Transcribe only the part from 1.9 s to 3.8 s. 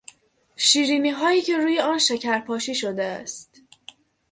شکر پاشی شده است